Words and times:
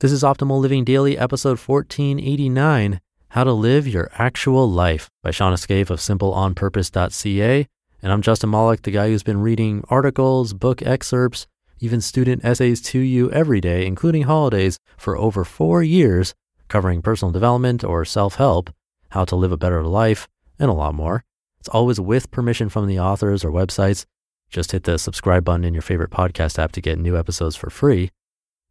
This 0.00 0.12
is 0.12 0.22
Optimal 0.22 0.60
Living 0.60 0.84
Daily, 0.84 1.18
episode 1.18 1.58
1489 1.58 3.00
How 3.30 3.42
to 3.42 3.52
Live 3.52 3.88
Your 3.88 4.08
Actual 4.14 4.70
Life 4.70 5.10
by 5.24 5.30
Shawna 5.30 5.54
Scafe 5.54 5.90
of 5.90 5.98
simpleonpurpose.ca. 5.98 7.66
And 8.00 8.12
I'm 8.12 8.22
Justin 8.22 8.50
Malik, 8.50 8.82
the 8.82 8.92
guy 8.92 9.08
who's 9.08 9.24
been 9.24 9.40
reading 9.40 9.82
articles, 9.88 10.54
book 10.54 10.82
excerpts, 10.82 11.48
even 11.80 12.00
student 12.00 12.44
essays 12.44 12.80
to 12.82 13.00
you 13.00 13.28
every 13.32 13.60
day, 13.60 13.86
including 13.86 14.22
holidays, 14.22 14.78
for 14.96 15.16
over 15.18 15.44
four 15.44 15.82
years, 15.82 16.32
covering 16.68 17.02
personal 17.02 17.32
development 17.32 17.82
or 17.82 18.04
self 18.04 18.36
help, 18.36 18.70
how 19.08 19.24
to 19.24 19.34
live 19.34 19.50
a 19.50 19.56
better 19.56 19.82
life, 19.82 20.28
and 20.60 20.70
a 20.70 20.74
lot 20.74 20.94
more. 20.94 21.24
It's 21.58 21.68
always 21.70 21.98
with 21.98 22.30
permission 22.30 22.68
from 22.68 22.86
the 22.86 23.00
authors 23.00 23.44
or 23.44 23.50
websites. 23.50 24.04
Just 24.48 24.70
hit 24.70 24.84
the 24.84 24.96
subscribe 24.96 25.42
button 25.42 25.64
in 25.64 25.74
your 25.74 25.82
favorite 25.82 26.10
podcast 26.10 26.56
app 26.56 26.70
to 26.70 26.80
get 26.80 27.00
new 27.00 27.18
episodes 27.18 27.56
for 27.56 27.68
free. 27.68 28.12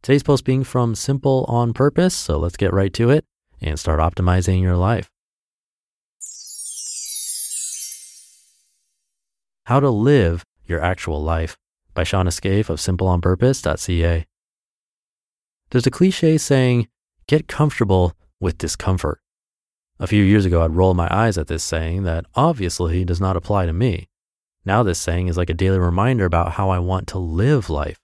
Today's 0.02 0.23
post 0.23 0.45
being 0.45 0.64
from 0.64 0.95
Simple 0.95 1.45
on 1.48 1.73
Purpose, 1.73 2.16
so 2.16 2.38
let's 2.38 2.58
get 2.58 2.73
right 2.73 2.94
to 2.94 3.09
it 3.09 3.26
and 3.62 3.80
start 3.80 4.00
optimizing 4.00 4.62
your 4.62 4.78
life. 4.78 5.09
How 9.66 9.80
to 9.81 9.89
live 9.89 10.45
your 10.66 10.81
actual 10.81 11.22
life 11.22 11.58
by 11.94 12.04
Shawna 12.04 12.31
Scafe 12.31 12.70
of 12.70 12.80
simpleonpurpose.ca. 12.80 14.26
There's 15.70 15.88
a 15.88 15.92
cliche 15.92 16.38
saying, 16.38 16.88
get 17.28 17.48
comfortable 17.48 18.14
with 18.39 18.58
discomfort. 18.58 19.20
A 20.00 20.08
few 20.08 20.23
years 20.23 20.45
ago, 20.45 20.64
I'd 20.64 20.76
roll 20.76 20.94
my 20.94 21.09
eyes 21.11 21.38
at 21.38 21.48
this 21.48 21.64
saying 21.64 22.04
that 22.04 22.26
obviously 22.36 23.04
does 23.04 23.20
not 23.20 23.36
apply 23.36 23.66
to 23.66 23.73
me. 23.73 24.08
Now, 24.64 24.84
this 24.84 25.00
saying 25.00 25.28
is 25.28 25.38
like 25.38 25.50
a 25.50 25.56
daily 25.56 25.80
reminder 25.80 26.26
about 26.26 26.54
how 26.54 26.70
I 26.70 26.80
want 26.80 27.08
to 27.08 27.17
live 27.17 27.70
life. 27.70 27.98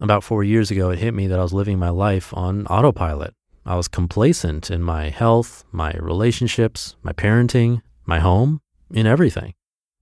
About 0.00 0.24
four 0.24 0.42
years 0.42 0.72
ago, 0.72 0.90
it 0.90 0.98
hit 0.98 1.14
me 1.14 1.28
that 1.28 1.38
I 1.38 1.42
was 1.42 1.52
living 1.52 1.78
my 1.78 1.88
life 1.88 2.34
on 2.36 2.66
autopilot. 2.66 3.32
I 3.64 3.76
was 3.76 3.86
complacent 3.86 4.70
in 4.70 4.82
my 4.82 5.08
health, 5.08 5.64
my 5.70 5.92
relationships, 5.92 6.96
my 7.02 7.12
parenting, 7.12 7.80
my 8.04 8.18
home, 8.18 8.60
in 8.90 9.06
everything. 9.06 9.54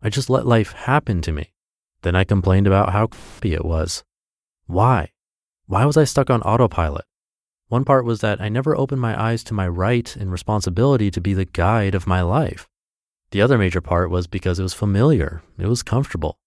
I 0.03 0.09
just 0.09 0.31
let 0.31 0.47
life 0.47 0.73
happen 0.73 1.21
to 1.23 1.33
me. 1.33 1.53
Then 2.01 2.17
I 2.17 2.25
complained 2.25 2.67
about 2.67 2.93
how 2.93 3.09
crappy 3.09 3.53
it 3.53 3.67
was. 3.67 4.03
Why? 4.67 5.11
Why 5.67 5.85
was 5.85 5.99
I 5.99 6.05
stuck 6.05 6.31
on 6.31 6.43
autopilot? 6.43 7.05
One 7.69 7.85
part 7.85 8.05
was 8.07 8.21
that 8.21 8.41
I 8.41 8.49
never 8.49 8.77
opened 8.77 9.01
my 9.01 9.21
eyes 9.21 9.45
to 9.45 9.55
my 9.55 9.69
right 9.69 10.17
and 10.17 10.33
responsibility 10.33 11.11
to 11.11 11.21
be 11.21 11.35
the 11.35 11.45
guide 11.45 11.95
of 11.95 12.07
my 12.07 12.23
life. 12.23 12.67
The 13.31 13.43
other 13.43 13.59
major 13.59 13.81
part 13.81 14.11
was 14.11 14.27
because 14.27 14.59
it 14.59 14.63
was 14.63 14.75
familiar, 14.75 15.43
it 15.59 15.67
was 15.67 15.83
comfortable. 15.83 16.39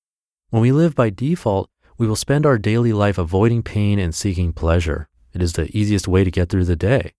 When 0.49 0.61
we 0.61 0.71
live 0.71 0.95
by 0.95 1.09
default, 1.09 1.69
we 1.97 2.07
will 2.07 2.15
spend 2.15 2.45
our 2.45 2.57
daily 2.57 2.93
life 2.93 3.17
avoiding 3.17 3.63
pain 3.63 3.99
and 3.99 4.13
seeking 4.13 4.51
pleasure. 4.51 5.07
It 5.33 5.41
is 5.41 5.53
the 5.53 5.75
easiest 5.77 6.07
way 6.07 6.23
to 6.23 6.31
get 6.31 6.49
through 6.49 6.65
the 6.65 6.75
day. 6.75 7.13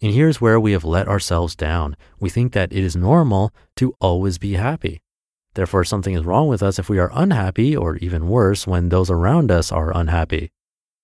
And 0.00 0.12
here's 0.12 0.40
where 0.40 0.58
we 0.58 0.72
have 0.72 0.84
let 0.84 1.08
ourselves 1.08 1.54
down. 1.54 1.96
We 2.18 2.28
think 2.28 2.52
that 2.52 2.72
it 2.72 2.82
is 2.82 2.96
normal 2.96 3.52
to 3.76 3.94
always 4.00 4.38
be 4.38 4.54
happy. 4.54 5.00
Therefore, 5.54 5.84
something 5.84 6.14
is 6.14 6.24
wrong 6.24 6.48
with 6.48 6.62
us 6.62 6.78
if 6.78 6.88
we 6.88 6.98
are 6.98 7.10
unhappy, 7.14 7.76
or 7.76 7.96
even 7.96 8.28
worse, 8.28 8.66
when 8.66 8.88
those 8.88 9.10
around 9.10 9.52
us 9.52 9.70
are 9.70 9.96
unhappy. 9.96 10.50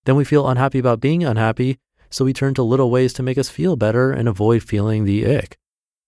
Then 0.04 0.16
we 0.16 0.24
feel 0.24 0.48
unhappy 0.48 0.78
about 0.78 1.00
being 1.00 1.22
unhappy, 1.22 1.78
so 2.10 2.24
we 2.24 2.32
turn 2.32 2.54
to 2.54 2.62
little 2.62 2.90
ways 2.90 3.12
to 3.14 3.22
make 3.22 3.36
us 3.36 3.50
feel 3.50 3.76
better 3.76 4.10
and 4.10 4.26
avoid 4.26 4.62
feeling 4.62 5.04
the 5.04 5.26
ick. 5.26 5.58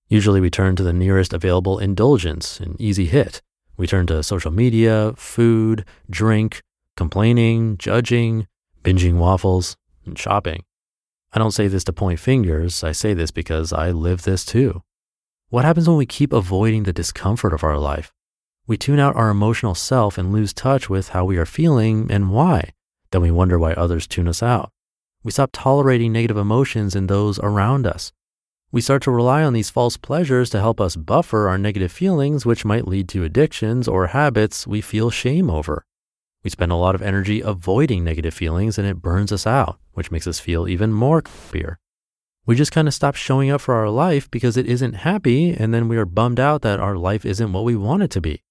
Usually, 0.08 0.40
we 0.40 0.50
turn 0.50 0.74
to 0.76 0.82
the 0.82 0.92
nearest 0.92 1.32
available 1.32 1.78
indulgence, 1.78 2.58
an 2.60 2.76
easy 2.78 3.06
hit. 3.06 3.42
We 3.76 3.86
turn 3.86 4.06
to 4.06 4.22
social 4.22 4.50
media, 4.50 5.12
food, 5.16 5.84
drink, 6.08 6.62
complaining, 6.96 7.76
judging, 7.78 8.46
binging 8.82 9.14
waffles, 9.14 9.76
and 10.04 10.18
shopping. 10.18 10.64
I 11.32 11.38
don't 11.38 11.52
say 11.52 11.68
this 11.68 11.84
to 11.84 11.92
point 11.92 12.18
fingers, 12.18 12.82
I 12.82 12.92
say 12.92 13.14
this 13.14 13.30
because 13.30 13.72
I 13.72 13.90
live 13.90 14.22
this 14.22 14.44
too. 14.44 14.82
What 15.48 15.64
happens 15.64 15.88
when 15.88 15.98
we 15.98 16.06
keep 16.06 16.32
avoiding 16.32 16.84
the 16.84 16.92
discomfort 16.92 17.52
of 17.52 17.64
our 17.64 17.78
life? 17.78 18.12
We 18.66 18.76
tune 18.76 19.00
out 19.00 19.16
our 19.16 19.30
emotional 19.30 19.74
self 19.74 20.16
and 20.16 20.32
lose 20.32 20.52
touch 20.52 20.88
with 20.88 21.08
how 21.08 21.24
we 21.24 21.36
are 21.38 21.46
feeling 21.46 22.10
and 22.10 22.30
why. 22.30 22.72
Then 23.10 23.22
we 23.22 23.30
wonder 23.30 23.58
why 23.58 23.72
others 23.72 24.06
tune 24.06 24.28
us 24.28 24.42
out. 24.42 24.70
We 25.22 25.32
stop 25.32 25.50
tolerating 25.52 26.12
negative 26.12 26.36
emotions 26.36 26.94
in 26.94 27.08
those 27.08 27.38
around 27.40 27.86
us. 27.86 28.12
We 28.72 28.80
start 28.80 29.02
to 29.02 29.10
rely 29.10 29.42
on 29.42 29.52
these 29.52 29.70
false 29.70 29.96
pleasures 29.96 30.50
to 30.50 30.60
help 30.60 30.80
us 30.80 30.94
buffer 30.94 31.48
our 31.48 31.58
negative 31.58 31.90
feelings, 31.90 32.46
which 32.46 32.64
might 32.64 32.86
lead 32.86 33.08
to 33.08 33.24
addictions 33.24 33.88
or 33.88 34.06
habits 34.08 34.66
we 34.66 34.80
feel 34.80 35.10
shame 35.10 35.50
over. 35.50 35.84
We 36.42 36.50
spend 36.50 36.72
a 36.72 36.76
lot 36.76 36.94
of 36.94 37.02
energy 37.02 37.40
avoiding 37.40 38.02
negative 38.02 38.34
feelings 38.34 38.78
and 38.78 38.86
it 38.86 39.02
burns 39.02 39.32
us 39.32 39.46
out, 39.46 39.78
which 39.92 40.10
makes 40.10 40.26
us 40.26 40.40
feel 40.40 40.66
even 40.66 40.92
more 40.92 41.22
fear. 41.22 41.78
We 42.46 42.56
just 42.56 42.72
kind 42.72 42.88
of 42.88 42.94
stop 42.94 43.14
showing 43.14 43.50
up 43.50 43.60
for 43.60 43.74
our 43.74 43.90
life 43.90 44.30
because 44.30 44.56
it 44.56 44.66
isn't 44.66 44.94
happy, 44.94 45.50
and 45.50 45.74
then 45.74 45.88
we 45.88 45.98
are 45.98 46.06
bummed 46.06 46.40
out 46.40 46.62
that 46.62 46.80
our 46.80 46.96
life 46.96 47.24
isn't 47.26 47.52
what 47.52 47.64
we 47.64 47.76
want 47.76 48.02
it 48.02 48.10
to 48.12 48.20
be. 48.20 48.42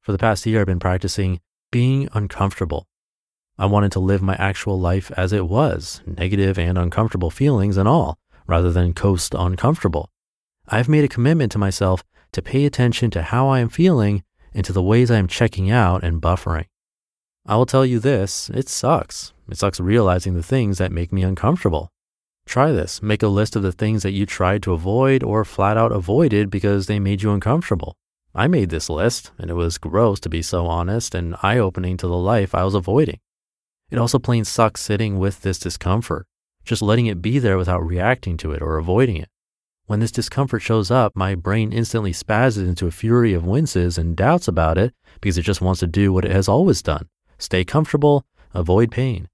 For 0.00 0.12
the 0.12 0.18
past 0.18 0.46
year, 0.46 0.60
I've 0.60 0.66
been 0.66 0.80
practicing 0.80 1.40
being 1.70 2.08
uncomfortable. 2.14 2.88
I 3.58 3.66
wanted 3.66 3.92
to 3.92 4.00
live 4.00 4.22
my 4.22 4.34
actual 4.36 4.80
life 4.80 5.12
as 5.16 5.32
it 5.32 5.46
was, 5.46 6.00
negative 6.06 6.58
and 6.58 6.78
uncomfortable 6.78 7.30
feelings 7.30 7.76
and 7.76 7.86
all, 7.86 8.18
rather 8.46 8.72
than 8.72 8.94
coast 8.94 9.34
uncomfortable. 9.36 10.10
I've 10.66 10.88
made 10.88 11.04
a 11.04 11.08
commitment 11.08 11.52
to 11.52 11.58
myself 11.58 12.02
to 12.32 12.42
pay 12.42 12.64
attention 12.64 13.10
to 13.10 13.22
how 13.22 13.48
I 13.48 13.60
am 13.60 13.68
feeling 13.68 14.24
and 14.54 14.64
to 14.64 14.72
the 14.72 14.82
ways 14.82 15.10
I 15.10 15.18
am 15.18 15.28
checking 15.28 15.70
out 15.70 16.02
and 16.02 16.22
buffering. 16.22 16.66
I 17.50 17.56
will 17.56 17.64
tell 17.64 17.86
you 17.86 17.98
this 17.98 18.50
it 18.50 18.68
sucks. 18.68 19.32
It 19.48 19.56
sucks 19.56 19.80
realizing 19.80 20.34
the 20.34 20.42
things 20.42 20.76
that 20.76 20.92
make 20.92 21.10
me 21.10 21.22
uncomfortable. 21.22 21.88
Try 22.44 22.72
this. 22.72 23.00
Make 23.00 23.22
a 23.22 23.28
list 23.28 23.56
of 23.56 23.62
the 23.62 23.72
things 23.72 24.02
that 24.02 24.12
you 24.12 24.26
tried 24.26 24.62
to 24.64 24.74
avoid 24.74 25.22
or 25.22 25.46
flat 25.46 25.78
out 25.78 25.90
avoided 25.90 26.50
because 26.50 26.86
they 26.86 26.98
made 26.98 27.22
you 27.22 27.32
uncomfortable. 27.32 27.96
I 28.34 28.48
made 28.48 28.68
this 28.68 28.90
list, 28.90 29.30
and 29.38 29.50
it 29.50 29.54
was 29.54 29.78
gross 29.78 30.20
to 30.20 30.28
be 30.28 30.42
so 30.42 30.66
honest 30.66 31.14
and 31.14 31.36
eye 31.42 31.56
opening 31.56 31.96
to 31.96 32.06
the 32.06 32.18
life 32.18 32.54
I 32.54 32.64
was 32.64 32.74
avoiding. 32.74 33.18
It 33.90 33.98
also 33.98 34.18
plain 34.18 34.44
sucks 34.44 34.82
sitting 34.82 35.18
with 35.18 35.40
this 35.40 35.58
discomfort, 35.58 36.26
just 36.66 36.82
letting 36.82 37.06
it 37.06 37.22
be 37.22 37.38
there 37.38 37.56
without 37.56 37.80
reacting 37.82 38.36
to 38.38 38.52
it 38.52 38.60
or 38.60 38.76
avoiding 38.76 39.16
it. 39.16 39.30
When 39.86 40.00
this 40.00 40.12
discomfort 40.12 40.60
shows 40.60 40.90
up, 40.90 41.16
my 41.16 41.34
brain 41.34 41.72
instantly 41.72 42.12
spazzes 42.12 42.68
into 42.68 42.86
a 42.86 42.90
fury 42.90 43.32
of 43.32 43.46
winces 43.46 43.96
and 43.96 44.14
doubts 44.14 44.48
about 44.48 44.76
it 44.76 44.92
because 45.22 45.38
it 45.38 45.42
just 45.42 45.62
wants 45.62 45.80
to 45.80 45.86
do 45.86 46.12
what 46.12 46.26
it 46.26 46.30
has 46.30 46.46
always 46.46 46.82
done 46.82 47.08
stay 47.38 47.64
comfortable, 47.64 48.26
avoid 48.52 48.90
pain. 48.90 49.28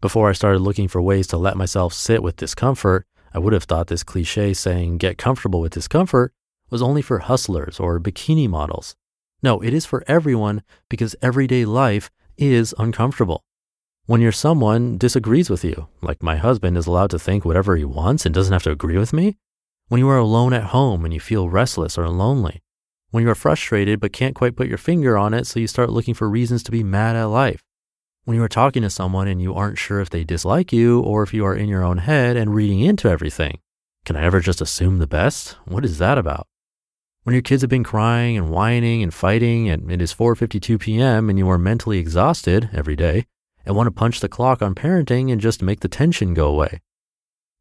Before 0.00 0.28
I 0.28 0.32
started 0.32 0.60
looking 0.60 0.88
for 0.88 1.00
ways 1.00 1.26
to 1.28 1.36
let 1.36 1.56
myself 1.56 1.92
sit 1.92 2.22
with 2.22 2.36
discomfort, 2.36 3.06
I 3.32 3.38
would 3.38 3.52
have 3.52 3.64
thought 3.64 3.86
this 3.86 4.02
cliche 4.02 4.52
saying, 4.52 4.98
get 4.98 5.18
comfortable 5.18 5.60
with 5.60 5.72
discomfort, 5.72 6.32
was 6.70 6.82
only 6.82 7.02
for 7.02 7.20
hustlers 7.20 7.78
or 7.78 8.00
bikini 8.00 8.48
models. 8.48 8.96
No, 9.42 9.60
it 9.60 9.74
is 9.74 9.86
for 9.86 10.04
everyone 10.06 10.62
because 10.88 11.16
everyday 11.22 11.64
life 11.64 12.10
is 12.36 12.74
uncomfortable. 12.78 13.44
When 14.06 14.20
your 14.20 14.32
someone 14.32 14.98
disagrees 14.98 15.48
with 15.48 15.64
you, 15.64 15.88
like 16.00 16.22
my 16.22 16.36
husband 16.36 16.76
is 16.76 16.86
allowed 16.86 17.10
to 17.10 17.18
think 17.18 17.44
whatever 17.44 17.76
he 17.76 17.84
wants 17.84 18.26
and 18.26 18.34
doesn't 18.34 18.52
have 18.52 18.64
to 18.64 18.70
agree 18.70 18.98
with 18.98 19.12
me, 19.12 19.36
when 19.88 19.98
you 19.98 20.08
are 20.08 20.18
alone 20.18 20.52
at 20.52 20.64
home 20.64 21.04
and 21.04 21.14
you 21.14 21.20
feel 21.20 21.48
restless 21.48 21.96
or 21.96 22.08
lonely, 22.08 22.62
when 23.12 23.22
you 23.22 23.30
are 23.30 23.36
frustrated 23.36 24.00
but 24.00 24.12
can't 24.12 24.34
quite 24.34 24.56
put 24.56 24.66
your 24.66 24.78
finger 24.78 25.16
on 25.16 25.32
it, 25.32 25.46
so 25.46 25.60
you 25.60 25.66
start 25.66 25.90
looking 25.90 26.14
for 26.14 26.28
reasons 26.28 26.62
to 26.64 26.72
be 26.72 26.82
mad 26.82 27.14
at 27.14 27.24
life, 27.24 27.62
when 28.24 28.36
you 28.36 28.42
are 28.42 28.48
talking 28.48 28.82
to 28.82 28.90
someone 28.90 29.28
and 29.28 29.40
you 29.40 29.54
aren't 29.54 29.78
sure 29.78 30.00
if 30.00 30.10
they 30.10 30.24
dislike 30.24 30.72
you 30.72 31.00
or 31.00 31.22
if 31.22 31.34
you 31.34 31.44
are 31.44 31.54
in 31.54 31.68
your 31.68 31.84
own 31.84 31.98
head 31.98 32.36
and 32.36 32.54
reading 32.54 32.80
into 32.80 33.08
everything, 33.08 33.58
Can 34.04 34.16
I 34.16 34.24
ever 34.24 34.40
just 34.40 34.60
assume 34.60 34.98
the 34.98 35.06
best? 35.06 35.56
What 35.64 35.84
is 35.84 35.98
that 35.98 36.18
about? 36.18 36.48
When 37.22 37.34
your 37.34 37.42
kids 37.42 37.62
have 37.62 37.70
been 37.70 37.84
crying 37.84 38.36
and 38.36 38.50
whining 38.50 39.02
and 39.02 39.14
fighting 39.14 39.68
and 39.68 39.92
it 39.92 40.02
is 40.02 40.12
4:52 40.12 40.80
p.m. 40.80 41.30
and 41.30 41.38
you 41.38 41.48
are 41.48 41.58
mentally 41.58 41.98
exhausted 41.98 42.68
every 42.72 42.96
day 42.96 43.26
and 43.64 43.76
want 43.76 43.86
to 43.86 43.92
punch 43.92 44.18
the 44.18 44.28
clock 44.28 44.60
on 44.60 44.74
parenting 44.74 45.30
and 45.30 45.40
just 45.40 45.62
make 45.62 45.80
the 45.80 45.88
tension 45.88 46.34
go 46.34 46.48
away. 46.48 46.80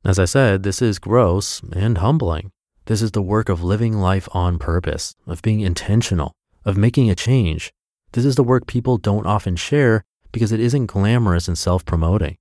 As 0.03 0.18
I 0.18 0.25
said, 0.25 0.63
this 0.63 0.81
is 0.81 0.98
gross 0.98 1.62
and 1.74 2.00
humbling. 2.00 2.51
This 2.85 3.01
is 3.01 3.11
the 3.11 3.21
work 3.21 3.47
of 3.47 3.63
living 3.63 3.99
life 3.99 4.27
on 4.31 4.57
purpose, 4.57 5.15
of 5.27 5.41
being 5.41 5.61
intentional, 5.61 6.33
of 6.65 6.77
making 6.77 7.09
a 7.09 7.15
change. 7.15 7.71
This 8.13 8.25
is 8.25 8.35
the 8.35 8.43
work 8.43 8.65
people 8.65 8.97
don't 8.97 9.27
often 9.27 9.55
share 9.55 10.03
because 10.31 10.51
it 10.51 10.59
isn't 10.59 10.87
glamorous 10.87 11.47
and 11.47 11.57
self 11.57 11.85
promoting. 11.85 12.37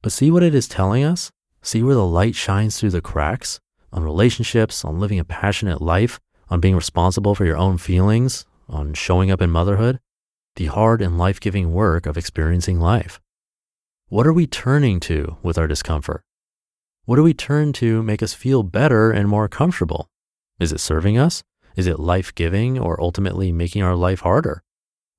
But 0.00 0.12
see 0.12 0.30
what 0.30 0.42
it 0.42 0.54
is 0.54 0.68
telling 0.68 1.04
us? 1.04 1.30
See 1.62 1.82
where 1.82 1.94
the 1.94 2.06
light 2.06 2.34
shines 2.34 2.78
through 2.78 2.90
the 2.90 3.00
cracks? 3.00 3.60
On 3.92 4.02
relationships, 4.02 4.84
on 4.84 5.00
living 5.00 5.18
a 5.18 5.24
passionate 5.24 5.82
life, 5.82 6.18
on 6.48 6.60
being 6.60 6.76
responsible 6.76 7.34
for 7.34 7.44
your 7.44 7.56
own 7.56 7.76
feelings, 7.76 8.46
on 8.68 8.94
showing 8.94 9.30
up 9.30 9.42
in 9.42 9.50
motherhood? 9.50 9.98
The 10.56 10.66
hard 10.66 11.02
and 11.02 11.18
life 11.18 11.40
giving 11.40 11.72
work 11.72 12.06
of 12.06 12.16
experiencing 12.16 12.80
life. 12.80 13.20
What 14.08 14.26
are 14.26 14.32
we 14.32 14.46
turning 14.46 15.00
to 15.00 15.38
with 15.42 15.58
our 15.58 15.66
discomfort? 15.66 16.22
What 17.04 17.16
do 17.16 17.24
we 17.24 17.34
turn 17.34 17.72
to 17.74 18.00
make 18.00 18.22
us 18.22 18.32
feel 18.32 18.62
better 18.62 19.10
and 19.10 19.28
more 19.28 19.48
comfortable? 19.48 20.08
Is 20.60 20.72
it 20.72 20.78
serving 20.78 21.18
us? 21.18 21.42
Is 21.74 21.88
it 21.88 21.98
life 21.98 22.32
giving 22.32 22.78
or 22.78 23.00
ultimately 23.00 23.50
making 23.50 23.82
our 23.82 23.96
life 23.96 24.20
harder? 24.20 24.62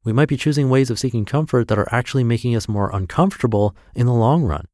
We 0.06 0.14
might 0.14 0.30
be 0.30 0.38
choosing 0.38 0.70
ways 0.70 0.90
of 0.90 0.98
seeking 0.98 1.26
comfort 1.26 1.68
that 1.68 1.78
are 1.78 1.94
actually 1.94 2.24
making 2.24 2.56
us 2.56 2.70
more 2.70 2.90
uncomfortable 2.96 3.76
in 3.94 4.06
the 4.06 4.14
long 4.14 4.44
run. 4.44 4.68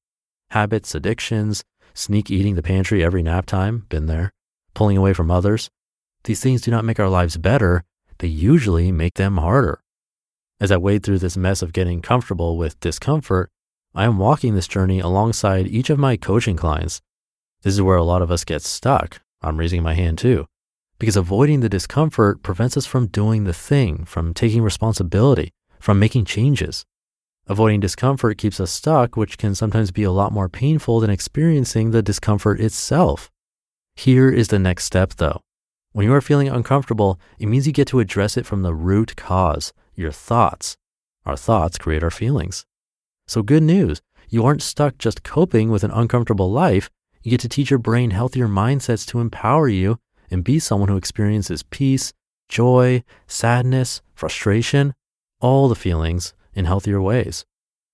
Habits, 0.52 0.94
addictions, 0.94 1.64
sneak 1.96 2.30
eating 2.30 2.54
the 2.54 2.62
pantry 2.62 3.04
every 3.04 3.24
nap 3.24 3.48
time, 3.48 3.88
been 3.90 4.06
there, 4.06 4.32
pulling 4.76 4.96
away 4.96 5.14
from 5.14 5.32
others. 5.32 5.72
These 6.26 6.42
things 6.42 6.62
do 6.62 6.70
not 6.70 6.86
make 6.86 7.00
our 7.00 7.10
lives 7.10 7.38
better, 7.38 7.86
they 8.20 8.28
usually 8.28 8.92
make 8.92 9.16
them 9.16 9.38
harder. 9.38 9.82
As 10.62 10.72
I 10.72 10.78
wade 10.78 11.02
through 11.02 11.20
this 11.20 11.38
mess 11.38 11.64
of 11.64 11.74
getting 11.74 12.04
comfortable 12.04 12.56
with 12.56 12.80
discomfort, 12.80 13.50
I 14.00 14.06
am 14.06 14.18
walking 14.18 14.56
this 14.56 14.70
journey 14.70 15.02
alongside 15.02 15.68
each 15.68 15.90
of 15.90 16.00
my 16.00 16.16
coaching 16.16 16.56
clients. 16.56 17.02
This 17.64 17.74
is 17.74 17.82
where 17.82 17.98
a 17.98 18.04
lot 18.06 18.22
of 18.22 18.32
us 18.32 18.46
get 18.46 18.62
stuck. 18.62 19.20
I'm 19.42 19.58
raising 19.58 19.84
my 19.84 19.94
hand 19.94 20.18
too, 20.18 20.46
because 21.00 21.18
avoiding 21.18 21.60
the 21.60 21.68
discomfort 21.68 22.42
prevents 22.42 22.78
us 22.78 22.86
from 22.86 23.08
doing 23.08 23.44
the 23.44 23.52
thing, 23.52 24.06
from 24.06 24.34
taking 24.34 24.62
responsibility, 24.62 25.52
from 25.82 26.00
making 26.00 26.24
changes. 26.24 26.86
Avoiding 27.48 27.82
discomfort 27.82 28.38
keeps 28.38 28.62
us 28.62 28.72
stuck, 28.72 29.18
which 29.18 29.38
can 29.38 29.54
sometimes 29.54 29.92
be 29.92 30.04
a 30.04 30.14
lot 30.14 30.32
more 30.32 30.48
painful 30.48 31.02
than 31.02 31.10
experiencing 31.10 31.92
the 31.92 32.02
discomfort 32.02 32.62
itself. 32.62 33.30
Here 33.98 34.30
is 34.30 34.48
the 34.48 34.60
next 34.60 34.86
step 34.86 35.16
though. 35.16 35.42
When 35.92 36.06
you 36.06 36.14
are 36.14 36.22
feeling 36.22 36.48
uncomfortable, 36.48 37.20
it 37.38 37.48
means 37.48 37.68
you 37.68 37.74
get 37.74 37.90
to 37.90 38.00
address 38.00 38.38
it 38.38 38.46
from 38.46 38.62
the 38.62 38.74
root 38.74 39.18
cause, 39.18 39.74
your 39.94 40.14
thoughts. 40.14 40.78
Our 41.26 41.36
thoughts 41.36 41.78
create 41.78 42.02
our 42.02 42.10
feelings. 42.10 42.66
So, 43.30 43.44
good 43.44 43.62
news 43.62 44.02
you 44.28 44.44
aren't 44.44 44.64
stuck 44.64 44.98
just 44.98 45.22
coping 45.22 45.70
with 45.70 45.84
an 45.84 45.92
uncomfortable 45.92 46.52
life. 46.52 46.90
You 47.22 47.30
get 47.30 47.40
to 47.42 47.50
teach 47.50 47.70
your 47.70 47.78
brain 47.78 48.10
healthier 48.10 48.48
mindsets 48.48 49.06
to 49.08 49.20
empower 49.20 49.68
you 49.68 50.00
and 50.32 50.44
be 50.44 50.58
someone 50.58 50.90
who 50.90 50.98
experiences 50.98 51.62
peace, 51.62 52.12
joy, 52.48 53.04
sadness, 53.28 54.02
frustration, 54.16 54.96
all 55.42 55.70
the 55.70 55.76
feelings 55.76 56.34
in 56.56 56.66
healthier 56.66 57.00
ways. 57.00 57.46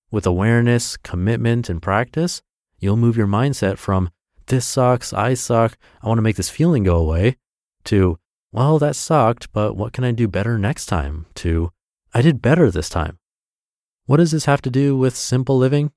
With 0.10 0.26
awareness, 0.26 0.96
commitment, 0.96 1.70
and 1.70 1.82
practice, 1.82 2.42
you'll 2.80 2.96
move 2.96 3.18
your 3.18 3.28
mindset 3.28 3.78
from 3.78 4.12
this 4.48 4.66
sucks, 4.66 5.12
I 5.12 5.34
suck, 5.34 5.78
I 6.02 6.08
want 6.08 6.18
to 6.18 6.22
make 6.22 6.38
this 6.38 6.50
feeling 6.50 6.84
go 6.84 6.96
away, 6.96 7.36
to 7.86 8.18
well, 8.54 8.80
that 8.80 8.96
sucked, 8.96 9.52
but 9.52 9.76
what 9.76 9.92
can 9.92 10.06
I 10.06 10.14
do 10.14 10.30
better 10.30 10.58
next 10.58 10.86
time? 10.86 11.26
To 11.36 11.72
I 12.14 12.22
did 12.22 12.42
better 12.42 12.72
this 12.72 12.88
time. 12.88 13.18
What 14.08 14.18
does 14.18 14.30
this 14.30 14.46
have 14.46 14.62
to 14.62 14.70
do 14.70 14.96
with 14.96 15.16
simple 15.16 15.58
living? 15.58 15.92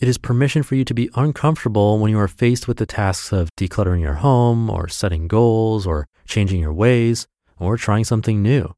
It 0.00 0.08
is 0.08 0.18
permission 0.18 0.64
for 0.64 0.74
you 0.74 0.84
to 0.84 0.92
be 0.92 1.10
uncomfortable 1.14 2.00
when 2.00 2.10
you 2.10 2.18
are 2.18 2.26
faced 2.26 2.66
with 2.66 2.78
the 2.78 2.86
tasks 2.86 3.30
of 3.30 3.54
decluttering 3.54 4.00
your 4.00 4.14
home 4.14 4.68
or 4.68 4.88
setting 4.88 5.28
goals 5.28 5.86
or 5.86 6.08
changing 6.26 6.60
your 6.60 6.72
ways 6.72 7.28
or 7.56 7.76
trying 7.76 8.02
something 8.02 8.42
new. 8.42 8.74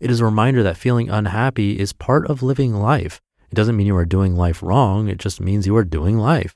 It 0.00 0.10
is 0.10 0.20
a 0.20 0.26
reminder 0.26 0.62
that 0.62 0.76
feeling 0.76 1.08
unhappy 1.08 1.78
is 1.78 1.94
part 1.94 2.26
of 2.26 2.42
living 2.42 2.74
life. 2.74 3.22
It 3.50 3.54
doesn't 3.54 3.74
mean 3.74 3.86
you 3.86 3.96
are 3.96 4.04
doing 4.04 4.36
life 4.36 4.62
wrong. 4.62 5.08
It 5.08 5.16
just 5.16 5.40
means 5.40 5.66
you 5.66 5.76
are 5.76 5.84
doing 5.84 6.18
life. 6.18 6.54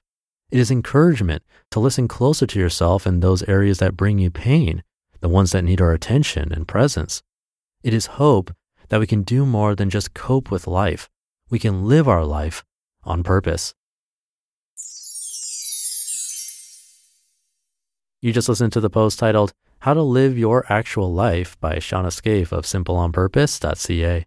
It 0.51 0.61
is 0.61 0.71
encouragement 0.71 1.43
to 1.71 1.81
listen 1.81 2.09
closer 2.09 2.47
to 2.47 2.59
yourself 2.59 3.07
in 3.07 3.21
those 3.21 3.43
areas 3.45 3.79
that 3.79 3.97
bring 3.97 4.19
you 4.19 4.31
pain, 4.31 4.83
the 5.21 5.31
ones 5.31 5.53
that 5.53 5.65
need 5.65 5.81
our 5.81 5.95
attention 5.95 6.53
and 6.53 6.69
presence. 6.69 7.23
It 7.83 7.95
is 7.95 8.21
hope 8.21 8.55
that 8.91 9.01
we 9.01 9.07
can 9.07 9.23
do 9.23 9.47
more 9.47 9.75
than 9.75 9.89
just 9.89 10.13
cope 10.13 10.51
with 10.51 10.67
life 10.67 11.09
we 11.55 11.61
can 11.61 11.87
live 11.87 12.09
our 12.09 12.25
life 12.25 12.65
on 13.05 13.23
purpose. 13.23 13.75
You 18.21 18.33
just 18.33 18.49
listened 18.49 18.73
to 18.73 18.81
the 18.81 18.91
post 18.91 19.21
titled 19.21 19.53
How 19.79 19.95
to 19.95 20.03
Live 20.03 20.37
Your 20.37 20.67
Actual 20.69 21.15
Life 21.15 21.57
by 21.61 21.77
Shawna 21.77 22.11
Scafe 22.11 22.51
of 22.51 22.65
simpleonpurpose.ca. 22.65 24.27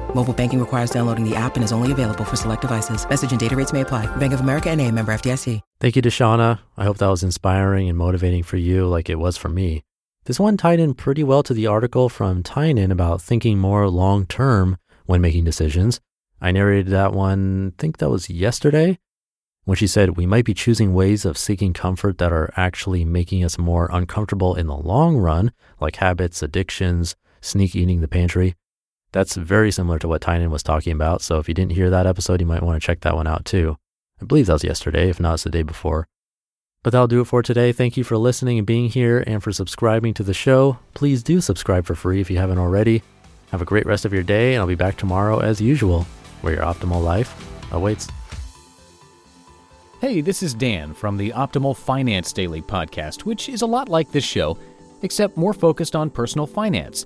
Mobile 0.13 0.33
banking 0.33 0.59
requires 0.59 0.91
downloading 0.91 1.27
the 1.27 1.35
app 1.35 1.55
and 1.55 1.63
is 1.63 1.71
only 1.71 1.91
available 1.91 2.23
for 2.23 2.35
select 2.35 2.61
devices. 2.61 3.07
Message 3.09 3.31
and 3.31 3.39
data 3.39 3.55
rates 3.55 3.73
may 3.73 3.81
apply. 3.81 4.05
Bank 4.17 4.33
of 4.33 4.41
America 4.41 4.69
and 4.69 4.79
a 4.79 4.91
member 4.91 5.11
FDIC. 5.13 5.61
Thank 5.79 5.95
you 5.95 6.01
to 6.03 6.09
Shawna. 6.09 6.59
I 6.77 6.83
hope 6.83 6.97
that 6.97 7.07
was 7.07 7.23
inspiring 7.23 7.89
and 7.89 7.97
motivating 7.97 8.43
for 8.43 8.57
you 8.57 8.87
like 8.87 9.09
it 9.09 9.19
was 9.19 9.37
for 9.37 9.49
me. 9.49 9.83
This 10.25 10.39
one 10.39 10.55
tied 10.55 10.79
in 10.79 10.93
pretty 10.93 11.23
well 11.23 11.41
to 11.43 11.53
the 11.53 11.65
article 11.65 12.07
from 12.07 12.43
Tynan 12.43 12.91
about 12.91 13.21
thinking 13.21 13.57
more 13.57 13.89
long 13.89 14.27
term 14.27 14.77
when 15.07 15.21
making 15.21 15.45
decisions. 15.45 15.99
I 16.39 16.51
narrated 16.51 16.91
that 16.91 17.13
one, 17.13 17.73
I 17.77 17.81
think 17.81 17.97
that 17.97 18.09
was 18.09 18.29
yesterday, 18.29 18.99
when 19.65 19.77
she 19.77 19.87
said 19.87 20.17
we 20.17 20.25
might 20.25 20.45
be 20.45 20.53
choosing 20.53 20.93
ways 20.93 21.25
of 21.25 21.37
seeking 21.37 21.73
comfort 21.73 22.17
that 22.17 22.31
are 22.31 22.53
actually 22.55 23.05
making 23.05 23.43
us 23.43 23.57
more 23.57 23.89
uncomfortable 23.91 24.55
in 24.55 24.67
the 24.67 24.77
long 24.77 25.17
run, 25.17 25.51
like 25.79 25.95
habits, 25.95 26.43
addictions, 26.43 27.15
sneak 27.41 27.75
eating 27.75 28.01
the 28.01 28.07
pantry. 28.07 28.55
That's 29.11 29.35
very 29.35 29.71
similar 29.71 29.99
to 29.99 30.07
what 30.07 30.21
Tynan 30.21 30.51
was 30.51 30.63
talking 30.63 30.93
about. 30.93 31.21
So 31.21 31.37
if 31.39 31.47
you 31.47 31.53
didn't 31.53 31.73
hear 31.73 31.89
that 31.89 32.07
episode, 32.07 32.39
you 32.39 32.47
might 32.47 32.63
want 32.63 32.81
to 32.81 32.85
check 32.85 33.01
that 33.01 33.15
one 33.15 33.27
out 33.27 33.45
too. 33.45 33.77
I 34.21 34.25
believe 34.25 34.45
that 34.45 34.53
was 34.53 34.63
yesterday, 34.63 35.09
if 35.09 35.19
not, 35.19 35.33
it's 35.35 35.43
the 35.43 35.49
day 35.49 35.63
before. 35.63 36.07
But 36.83 36.91
that'll 36.91 37.07
do 37.07 37.21
it 37.21 37.25
for 37.25 37.43
today. 37.43 37.71
Thank 37.71 37.97
you 37.97 38.03
for 38.03 38.17
listening 38.17 38.57
and 38.57 38.65
being 38.65 38.89
here 38.89 39.23
and 39.27 39.43
for 39.43 39.51
subscribing 39.51 40.13
to 40.15 40.23
the 40.23 40.33
show. 40.33 40.79
Please 40.93 41.21
do 41.21 41.41
subscribe 41.41 41.85
for 41.85 41.93
free 41.93 42.21
if 42.21 42.31
you 42.31 42.37
haven't 42.37 42.57
already. 42.57 43.03
Have 43.51 43.61
a 43.61 43.65
great 43.65 43.85
rest 43.85 44.05
of 44.05 44.13
your 44.13 44.23
day, 44.23 44.53
and 44.53 44.61
I'll 44.61 44.67
be 44.67 44.75
back 44.75 44.97
tomorrow 44.97 45.39
as 45.39 45.59
usual, 45.59 46.07
where 46.41 46.53
your 46.53 46.63
optimal 46.63 47.03
life 47.03 47.35
awaits. 47.71 48.07
Hey, 49.99 50.21
this 50.21 50.41
is 50.41 50.55
Dan 50.55 50.95
from 50.95 51.17
the 51.17 51.29
Optimal 51.31 51.77
Finance 51.77 52.33
Daily 52.33 52.61
podcast, 52.61 53.25
which 53.25 53.49
is 53.49 53.61
a 53.61 53.67
lot 53.67 53.89
like 53.89 54.11
this 54.11 54.23
show, 54.23 54.57
except 55.03 55.37
more 55.37 55.53
focused 55.53 55.95
on 55.95 56.09
personal 56.09 56.47
finance. 56.47 57.05